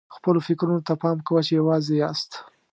[0.15, 2.31] خپلو فکرونو ته پام کوه چې یوازې یاست.